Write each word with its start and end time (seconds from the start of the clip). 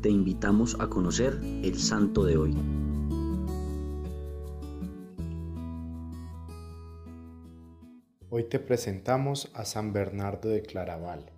te 0.00 0.10
invitamos 0.10 0.76
a 0.78 0.88
conocer 0.88 1.40
el 1.42 1.76
santo 1.76 2.24
de 2.24 2.36
hoy. 2.36 2.54
Hoy 8.30 8.44
te 8.44 8.60
presentamos 8.60 9.50
a 9.54 9.64
San 9.64 9.92
Bernardo 9.92 10.50
de 10.50 10.62
Claraval. 10.62 11.32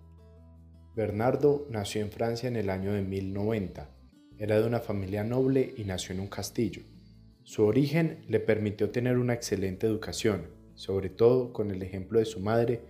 Bernardo 0.95 1.65
nació 1.71 2.01
en 2.01 2.11
Francia 2.11 2.47
en 2.47 2.55
el 2.55 2.69
año 2.69 2.93
de 2.93 3.01
1090. 3.01 3.89
Era 4.37 4.59
de 4.59 4.67
una 4.67 4.79
familia 4.79 5.23
noble 5.23 5.73
y 5.75 5.85
nació 5.85 6.13
en 6.13 6.21
un 6.21 6.27
castillo. 6.27 6.83
Su 7.43 7.63
origen 7.63 8.23
le 8.27 8.39
permitió 8.39 8.91
tener 8.91 9.17
una 9.17 9.33
excelente 9.33 9.87
educación, 9.87 10.47
sobre 10.75 11.09
todo 11.09 11.51
con 11.51 11.71
el 11.71 11.81
ejemplo 11.81 12.19
de 12.19 12.25
su 12.25 12.39
madre, 12.39 12.81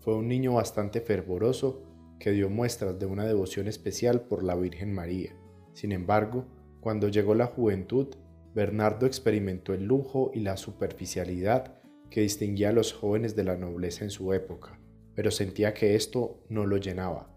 fue 0.00 0.16
un 0.16 0.26
niño 0.26 0.54
bastante 0.54 1.00
fervoroso 1.00 1.89
que 2.20 2.30
dio 2.30 2.48
muestras 2.48 3.00
de 3.00 3.06
una 3.06 3.24
devoción 3.24 3.66
especial 3.66 4.20
por 4.20 4.44
la 4.44 4.54
Virgen 4.54 4.92
María. 4.92 5.34
Sin 5.72 5.90
embargo, 5.90 6.46
cuando 6.80 7.08
llegó 7.08 7.34
la 7.34 7.46
juventud, 7.46 8.08
Bernardo 8.54 9.06
experimentó 9.06 9.74
el 9.74 9.84
lujo 9.84 10.30
y 10.34 10.40
la 10.40 10.56
superficialidad 10.56 11.80
que 12.10 12.20
distinguía 12.20 12.68
a 12.68 12.72
los 12.72 12.92
jóvenes 12.92 13.34
de 13.34 13.44
la 13.44 13.56
nobleza 13.56 14.04
en 14.04 14.10
su 14.10 14.32
época, 14.32 14.78
pero 15.14 15.30
sentía 15.30 15.74
que 15.74 15.94
esto 15.94 16.44
no 16.48 16.66
lo 16.66 16.76
llenaba. 16.76 17.30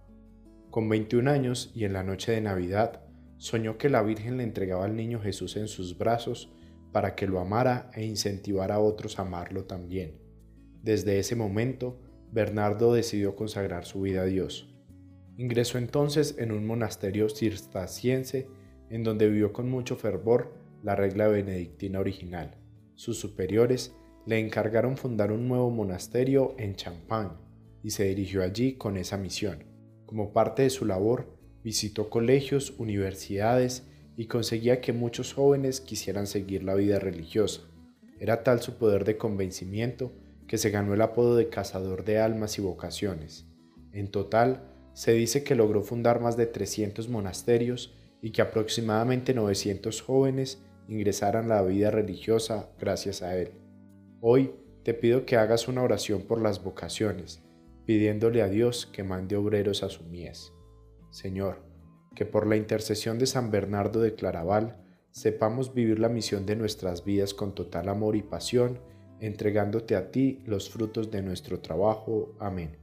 Con 0.70 0.90
21 0.90 1.30
años 1.30 1.72
y 1.74 1.86
en 1.86 1.94
la 1.94 2.04
noche 2.04 2.32
de 2.32 2.42
Navidad, 2.42 3.04
soñó 3.38 3.78
que 3.78 3.90
la 3.90 4.02
Virgen 4.02 4.38
le 4.38 4.44
entregaba 4.44 4.86
al 4.86 4.96
niño 4.96 5.22
Jesús 5.22 5.56
en 5.56 5.68
sus 5.68 5.98
brazos 5.98 6.52
para 6.92 7.16
que 7.16 7.28
lo 7.28 7.40
amara 7.40 7.90
e 7.94 8.06
incentivara 8.06 8.76
a 8.76 8.80
otros 8.80 9.20
a 9.20 9.22
amarlo 9.22 9.66
también. 9.66 10.20
Desde 10.82 11.20
ese 11.20 11.36
momento, 11.36 12.00
Bernardo 12.32 12.94
decidió 12.94 13.36
consagrar 13.36 13.86
su 13.86 14.02
vida 14.02 14.24
a 14.24 14.26
Dios. 14.26 14.73
Ingresó 15.38 15.78
entonces 15.78 16.36
en 16.38 16.52
un 16.52 16.66
monasterio 16.68 17.28
cisterciense 17.30 18.48
en 18.90 19.04
donde 19.04 19.28
vivió 19.28 19.52
con 19.52 19.70
mucho 19.70 19.96
fervor 19.96 20.54
la 20.84 20.96
regla 20.96 21.28
benedictina 21.28 22.00
original. 22.00 22.58
Sus 22.96 23.18
superiores 23.18 23.96
le 24.26 24.40
encargaron 24.40 24.98
fundar 24.98 25.32
un 25.32 25.48
nuevo 25.48 25.70
monasterio 25.72 26.56
en 26.58 26.76
Champagne 26.76 27.34
y 27.82 27.90
se 27.90 28.06
dirigió 28.06 28.44
allí 28.44 28.74
con 28.74 28.98
esa 28.98 29.18
misión. 29.18 29.64
Como 30.06 30.32
parte 30.32 30.64
de 30.64 30.70
su 30.70 30.86
labor, 30.86 31.36
visitó 31.64 32.10
colegios, 32.10 32.76
universidades 32.78 33.88
y 34.16 34.28
conseguía 34.28 34.80
que 34.80 34.94
muchos 34.94 35.34
jóvenes 35.34 35.82
quisieran 35.82 36.28
seguir 36.28 36.64
la 36.64 36.76
vida 36.76 37.00
religiosa. 37.00 37.62
Era 38.20 38.44
tal 38.44 38.62
su 38.62 38.78
poder 38.78 39.06
de 39.06 39.18
convencimiento 39.18 40.14
que 40.48 40.58
se 40.58 40.70
ganó 40.70 40.94
el 40.94 41.02
apodo 41.02 41.36
de 41.36 41.50
cazador 41.50 42.06
de 42.06 42.20
almas 42.20 42.58
y 42.60 42.62
vocaciones. 42.62 43.48
En 43.92 44.12
total, 44.12 44.70
se 44.94 45.14
dice 45.14 45.44
que 45.44 45.56
logró 45.56 45.82
fundar 45.82 46.20
más 46.22 46.38
de 46.38 46.46
300 46.46 47.10
monasterios 47.10 47.96
y 48.22 48.32
que 48.32 48.42
aproximadamente 48.42 49.34
900 49.34 50.02
jóvenes 50.02 50.64
ingresaran 50.88 51.52
a 51.52 51.56
la 51.56 51.62
vida 51.64 51.92
religiosa 51.92 52.70
gracias 52.80 53.22
a 53.22 53.38
él. 53.38 53.52
Hoy 54.22 54.52
te 54.84 54.94
pido 54.94 55.26
que 55.26 55.38
hagas 55.38 55.68
una 55.68 55.82
oración 55.82 56.24
por 56.24 56.42
las 56.42 56.64
vocaciones, 56.64 57.42
pidiéndole 57.86 58.42
a 58.42 58.50
Dios 58.50 58.86
que 58.86 59.04
mande 59.04 59.36
obreros 59.36 59.84
a 59.84 59.90
su 59.90 60.04
mies. 60.04 60.54
Señor, 61.10 61.64
que 62.16 62.26
por 62.26 62.48
la 62.48 62.56
intercesión 62.56 63.18
de 63.18 63.26
San 63.26 63.52
Bernardo 63.52 64.02
de 64.02 64.16
Claraval 64.16 64.78
sepamos 65.12 65.74
vivir 65.74 66.00
la 66.00 66.10
misión 66.10 66.46
de 66.46 66.56
nuestras 66.56 67.06
vidas 67.06 67.34
con 67.34 67.54
total 67.56 67.90
amor 67.90 68.16
y 68.16 68.24
pasión, 68.24 68.80
entregándote 69.20 69.96
a 69.96 70.12
ti 70.12 70.44
los 70.46 70.70
frutos 70.70 71.12
de 71.12 71.22
nuestro 71.22 71.60
trabajo. 71.60 72.36
Amén. 72.40 72.83